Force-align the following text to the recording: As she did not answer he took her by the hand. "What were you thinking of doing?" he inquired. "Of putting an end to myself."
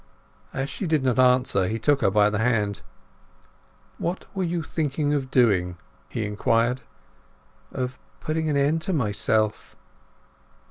As 0.51 0.67
she 0.67 0.87
did 0.87 1.03
not 1.03 1.19
answer 1.19 1.67
he 1.67 1.77
took 1.77 2.01
her 2.01 2.09
by 2.09 2.31
the 2.31 2.39
hand. 2.39 2.81
"What 3.99 4.25
were 4.35 4.41
you 4.43 4.63
thinking 4.63 5.13
of 5.13 5.29
doing?" 5.29 5.77
he 6.09 6.25
inquired. 6.25 6.81
"Of 7.71 7.99
putting 8.19 8.49
an 8.49 8.57
end 8.57 8.81
to 8.81 8.93
myself." 8.93 9.75